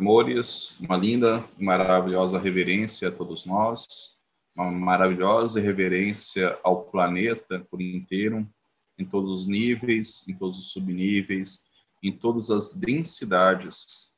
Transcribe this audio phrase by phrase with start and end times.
[0.00, 4.16] Amores, uma linda e maravilhosa reverência a todos nós,
[4.56, 8.48] uma maravilhosa reverência ao planeta por inteiro,
[8.98, 11.66] em todos os níveis, em todos os subníveis,
[12.02, 14.14] em todas as densidades.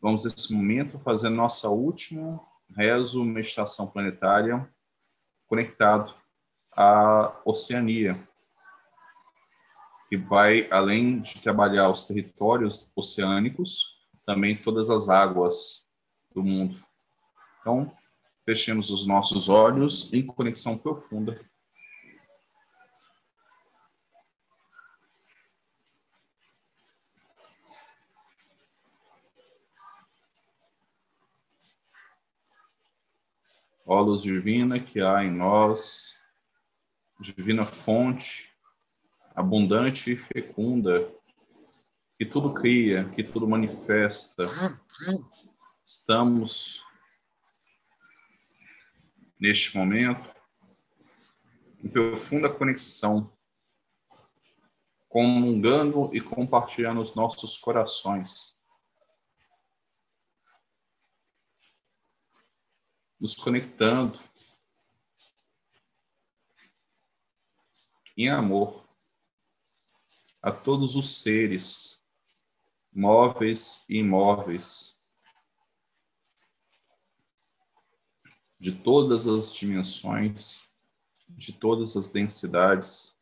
[0.00, 2.40] Vamos, nesse momento, fazer nossa última
[2.74, 4.66] rezo, meditação planetária,
[5.46, 6.14] conectado
[6.72, 8.18] à Oceania,
[10.08, 13.97] que vai, além de trabalhar os territórios oceânicos,
[14.28, 15.86] também todas as águas
[16.34, 16.78] do mundo.
[17.62, 17.90] Então,
[18.44, 21.40] fechemos os nossos olhos em conexão profunda
[33.86, 36.14] ó luz divina que há em nós,
[37.18, 38.52] divina fonte,
[39.34, 41.10] abundante e fecunda,
[42.18, 44.42] que tudo cria, que tudo manifesta.
[45.86, 46.84] Estamos
[49.38, 50.28] neste momento
[51.82, 53.32] em profunda conexão,
[55.08, 58.58] comungando e compartilhando os nossos corações
[63.20, 64.18] nos conectando
[68.16, 68.88] em amor
[70.40, 72.00] a todos os seres,
[72.98, 74.92] móveis e imóveis,
[78.58, 80.64] de todas as dimensões,
[81.28, 83.16] de todas as densidades,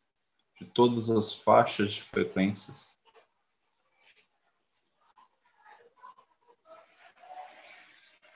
[0.59, 2.97] de todas as faixas de frequências.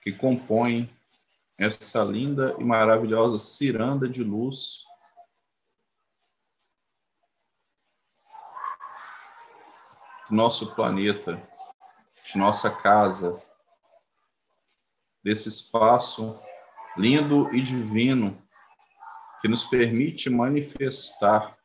[0.03, 0.95] Que compõem
[1.57, 4.85] essa linda e maravilhosa ciranda de luz
[10.31, 11.41] nosso planeta,
[12.23, 13.41] de nossa casa,
[15.23, 16.39] desse espaço
[16.97, 18.41] lindo e divino
[19.41, 21.57] que nos permite manifestar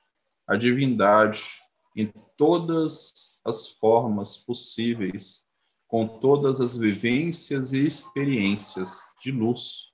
[0.47, 1.61] a divindade
[1.97, 5.47] em todas as formas possíveis
[5.89, 9.93] com todas as vivências e experiências de luz.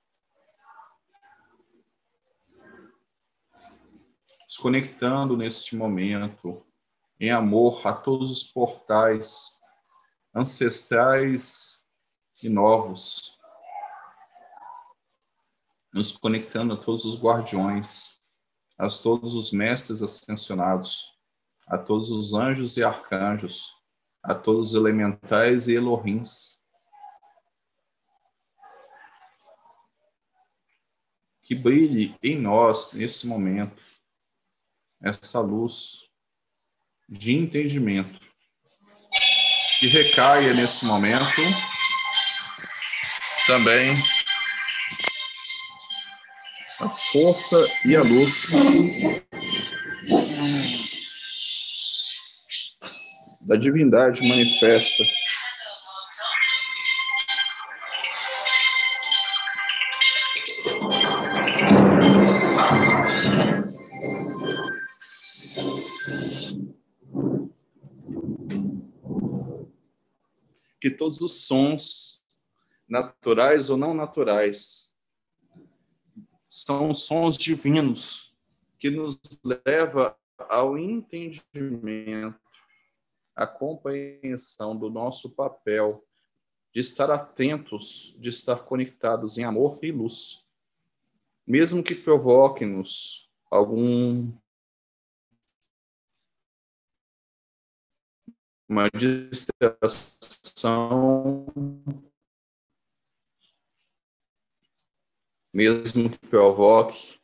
[4.47, 6.65] Desconectando neste momento
[7.23, 9.57] em amor a todos os portais
[10.35, 11.81] ancestrais
[12.43, 13.39] e novos,
[15.93, 18.19] nos conectando a todos os guardiões,
[18.77, 21.17] a todos os mestres ascensionados,
[21.65, 23.73] a todos os anjos e arcanjos,
[24.21, 26.61] a todos os elementais e Elohims.
[31.41, 33.81] Que brilhe em nós, nesse momento,
[35.01, 36.11] essa luz
[37.09, 38.19] de entendimento.
[39.79, 41.41] Que recaia nesse momento
[43.45, 44.01] também
[46.79, 48.51] a força e a luz
[53.47, 55.03] da divindade manifesta.
[70.93, 72.23] Todos os sons,
[72.87, 74.93] naturais ou não naturais,
[76.47, 78.35] são sons divinos
[78.77, 79.19] que nos
[79.65, 82.39] leva ao entendimento
[83.35, 86.05] a compreensão do nosso papel
[86.71, 90.43] de estar atentos, de estar conectados em amor e luz,
[91.45, 94.31] mesmo que provoque-nos algum
[98.67, 100.35] uma distração,
[105.53, 107.19] mesmo que provoque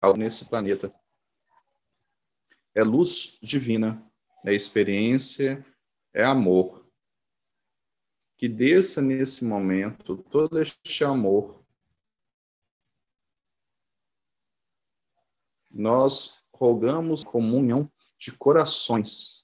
[0.00, 0.94] algo nesse planeta.
[2.74, 4.12] É luz divina
[4.44, 5.64] é experiência,
[6.12, 6.84] é amor.
[8.36, 11.64] Que desça nesse momento todo este amor.
[15.70, 19.41] Nós rogamos comunhão de corações.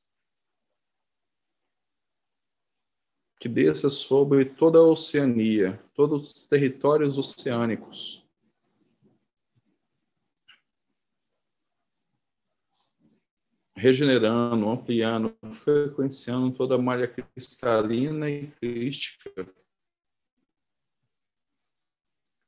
[3.39, 8.29] Que desça sobre toda a Oceania, todos os territórios oceânicos
[13.79, 19.49] regenerando, ampliando, frequenciando toda a malha cristalina e crística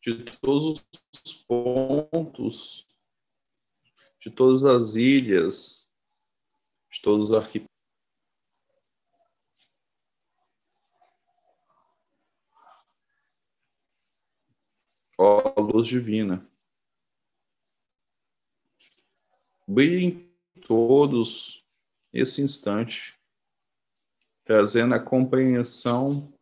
[0.03, 0.85] de todos
[1.25, 2.89] os pontos,
[4.19, 5.89] de todas as ilhas,
[6.91, 7.69] de todos os arquipélagos.
[15.81, 16.47] Luz divina.
[19.69, 20.29] Em
[20.67, 21.65] todos
[22.12, 23.19] esse instante,
[24.44, 26.32] trazendo a compreensão,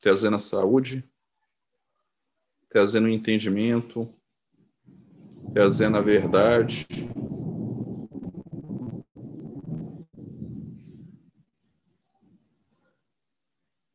[0.00, 1.08] trazendo a saúde,
[2.68, 4.12] trazendo o entendimento,
[5.52, 6.86] trazendo a verdade.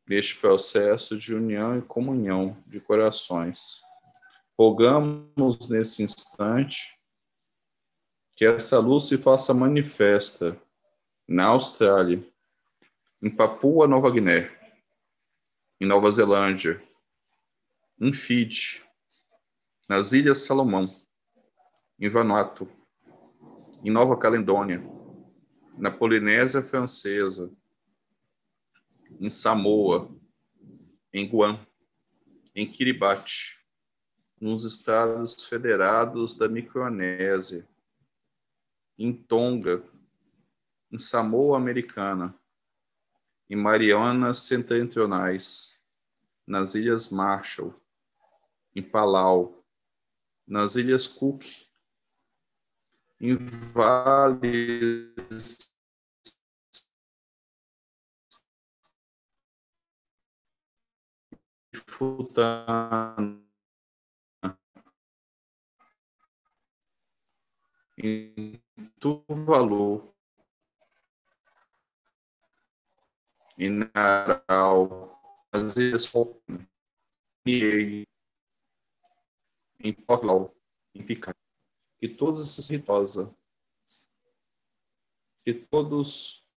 [0.08, 3.80] Neste processo de união e comunhão de corações.
[4.58, 6.98] Rogamos nesse instante
[8.34, 10.56] que essa luz se faça manifesta
[11.28, 12.24] na Austrália,
[13.20, 14.50] em Papua Nova Guiné,
[15.80, 16.82] em Nova Zelândia,
[18.00, 18.82] em Fiji,
[19.88, 20.84] nas Ilhas Salomão,
[21.98, 22.70] em Vanuatu,
[23.84, 24.82] em Nova Caledônia,
[25.76, 27.52] na Polinésia Francesa,
[29.18, 30.10] em Samoa,
[31.12, 31.66] em Guam,
[32.54, 33.58] em Kiribati,
[34.40, 37.68] nos Estados Federados da Micronésia,
[38.96, 39.82] em Tonga,
[40.90, 42.34] em Samoa Americana,
[43.50, 45.76] em Marianas Setentrionais,
[46.46, 47.74] nas Ilhas Marshall,
[48.74, 49.64] em Palau,
[50.46, 51.44] nas Ilhas Cook,
[53.20, 53.36] em
[53.72, 55.67] vales
[61.98, 63.42] Futana,
[67.98, 68.62] em
[69.00, 70.14] Tuvalu,
[73.58, 75.20] em Naral,
[75.52, 76.06] nas Ilhas
[77.44, 78.06] em
[79.80, 80.52] em Portland,
[80.94, 81.36] em Picard,
[81.98, 83.36] que todos esses ritosa,
[85.40, 86.47] que todos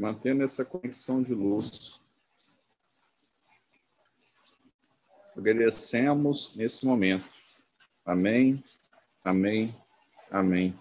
[0.00, 2.00] mantendo essa conexão de luz.
[5.36, 7.28] Agradecemos nesse momento.
[8.02, 8.64] Amém,
[9.22, 9.68] amém,
[10.30, 10.74] amém.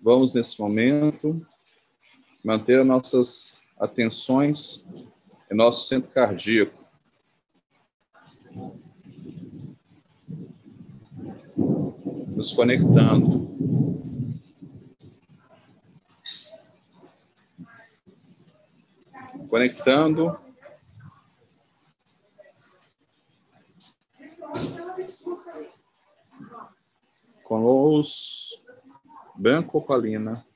[0.00, 1.44] Vamos nesse momento
[2.44, 4.84] manter nossas atenções
[5.50, 6.82] em nosso centro cardíaco.
[12.36, 13.71] Nos conectando
[19.52, 20.40] conectando.
[27.44, 28.64] Com luz
[29.34, 30.46] branco opalina.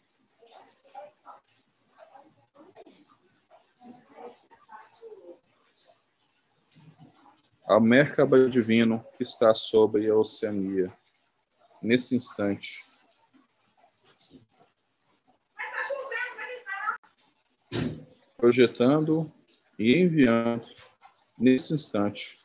[7.67, 10.91] Ao Merkaba divino que está sobre a Oceania,
[11.83, 12.86] nesse instante.
[18.37, 19.33] Projetando
[19.79, 20.67] e enviando,
[21.39, 22.39] nesse instante,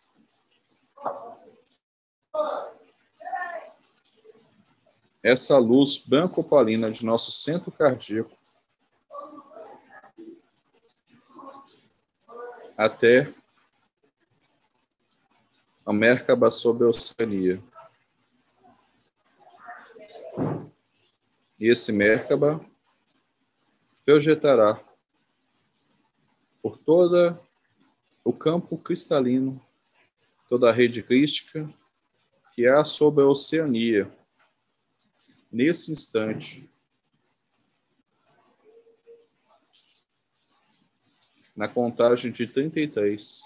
[5.21, 8.35] essa luz branco-opalina de nosso centro cardíaco
[12.77, 13.31] até
[15.85, 17.61] a Merkaba sob a Oceania.
[21.59, 22.59] E esse Merkaba
[24.03, 24.79] projetará
[26.61, 27.41] por toda
[28.23, 29.59] o campo cristalino,
[30.47, 31.67] toda a rede crística
[32.53, 34.11] que há sobre a Oceania,
[35.51, 36.69] nesse instante,
[41.55, 43.43] na contagem de 33,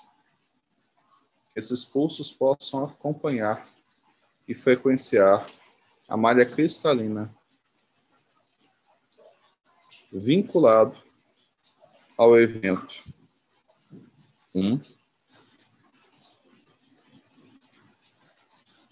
[1.55, 3.67] esses pulsos possam acompanhar
[4.47, 5.47] e frequenciar
[6.07, 7.33] a malha cristalina
[10.11, 11.04] vinculado
[12.17, 13.03] ao evento.
[14.55, 14.79] Um,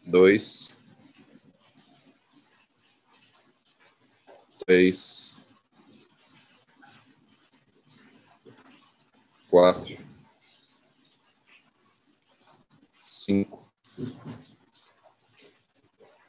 [0.05, 0.77] dois,
[4.65, 5.35] três,
[9.49, 9.97] quatro,
[13.01, 13.71] cinco,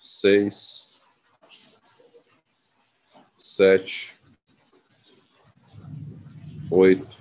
[0.00, 0.92] seis,
[3.36, 4.14] sete,
[6.74, 7.16] oito,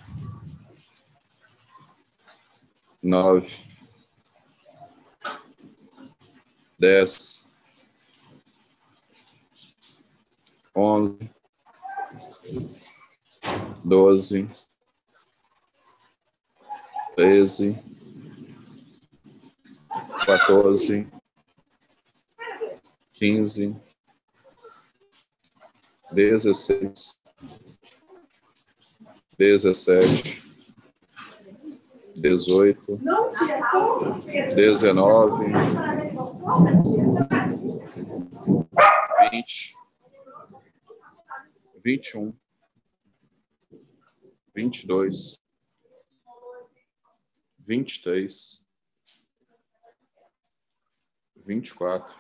[3.02, 3.52] nove,
[6.80, 7.48] dez,
[10.74, 11.30] onze,
[13.86, 14.50] doze,
[17.16, 17.76] treze,
[20.26, 21.08] quatorze,
[23.14, 23.76] quinze,
[26.12, 27.23] dezesseis,
[29.38, 30.44] dezessete,
[32.16, 33.00] dezoito,
[34.56, 35.46] dezenove,
[39.32, 39.76] vinte,
[41.84, 42.34] vinte e um,
[44.54, 45.44] vinte e dois,
[47.58, 48.66] vinte e três,
[51.36, 52.16] vinte e quatro,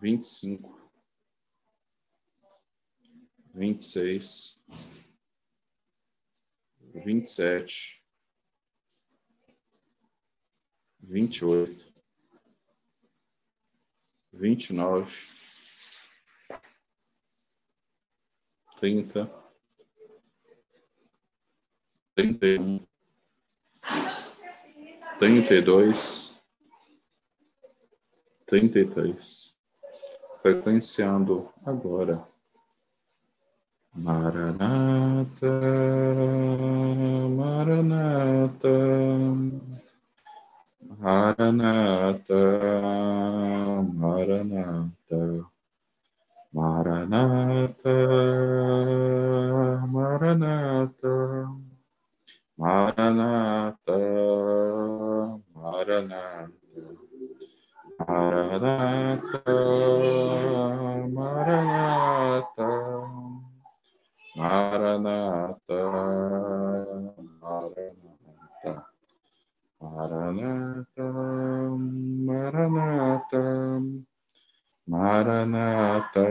[0.00, 0.81] vinte e cinco,
[3.54, 4.58] vinte seis,
[6.94, 8.02] vinte e sete,
[10.98, 11.92] vinte e oito,
[14.32, 15.14] vinte e nove,
[18.78, 19.30] trinta,
[22.14, 22.86] trinta e um,
[25.18, 26.40] trinta e dois,
[28.46, 29.54] trinta e três,
[30.40, 32.31] frequenciando agora.
[33.94, 35.52] Maranata,
[37.28, 38.76] Maranata,
[40.98, 42.42] Maranata,
[44.00, 45.44] Maranata,
[46.54, 47.94] Maranata,
[49.84, 51.14] Maranata,
[52.58, 53.96] Maranata,
[55.58, 56.48] Maranata,
[58.08, 59.44] Maranata,
[61.14, 62.81] Maranata.
[64.42, 65.78] Maranata,
[67.40, 68.74] Maranata,
[69.80, 71.06] Maranata,
[72.26, 73.44] Maranata,
[74.90, 76.26] Maranata,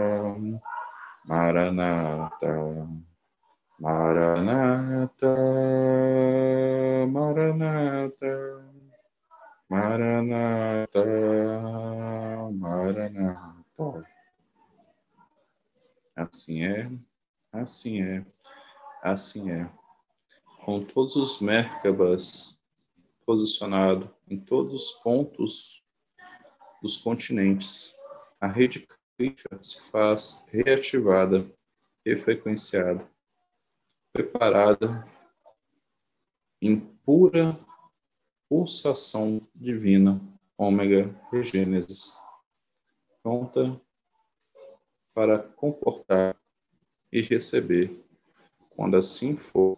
[1.29, 2.53] Maranata,
[3.79, 5.33] Maranata,
[7.47, 8.33] Maranata,
[9.71, 11.05] Maranata,
[12.59, 14.03] Maranata.
[16.17, 16.91] Assim é.
[17.51, 18.25] Assim é,
[19.03, 19.69] assim é.
[20.63, 22.57] Com todos os Merkabas
[23.25, 25.83] posicionados em todos os pontos
[26.81, 27.95] dos continentes,
[28.39, 31.45] a rede crítica se faz reativada,
[32.05, 33.07] refrequenciada,
[34.13, 35.05] preparada
[36.61, 37.59] em pura
[38.49, 40.21] pulsação divina,
[40.57, 42.17] ômega regênesis,
[43.21, 43.79] pronta
[45.13, 46.40] para comportar
[47.11, 48.03] e receber,
[48.69, 49.77] quando assim for,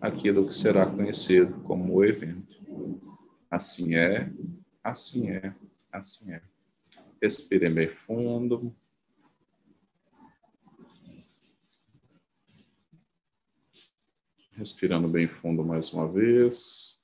[0.00, 2.54] aquilo que será conhecido como o evento.
[3.50, 4.30] Assim é,
[4.82, 5.54] assim é,
[5.92, 6.42] assim é.
[7.20, 8.74] Respire bem fundo.
[14.52, 16.98] Respirando bem fundo mais uma vez.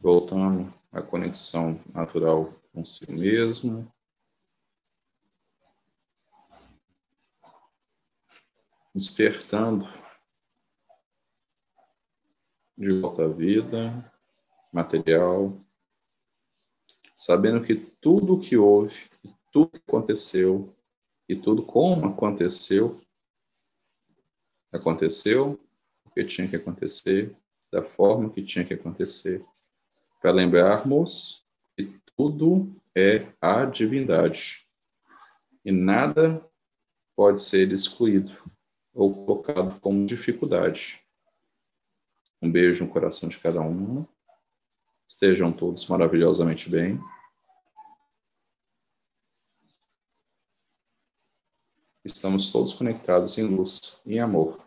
[0.00, 3.92] Voltando à conexão natural consigo mesmo.
[8.94, 9.88] Despertando
[12.78, 14.12] de volta à vida
[14.72, 15.58] material,
[17.16, 19.10] sabendo que tudo o que houve,
[19.52, 20.72] tudo que aconteceu
[21.28, 23.00] e tudo como aconteceu,
[24.72, 25.58] aconteceu
[26.02, 27.36] porque tinha que acontecer,
[27.72, 29.44] da forma que tinha que acontecer,
[30.22, 31.44] para lembrarmos
[31.76, 34.64] que tudo é a divindade
[35.64, 36.44] e nada
[37.16, 38.36] pode ser excluído
[38.94, 41.04] ou colocado como dificuldade.
[42.40, 44.06] Um beijo no coração de cada um.
[45.06, 47.00] Estejam todos maravilhosamente bem.
[52.04, 54.62] Estamos todos conectados em luz e em amor.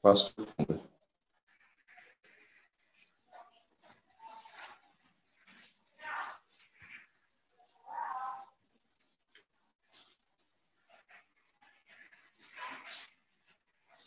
[0.00, 0.93] Paz profunda.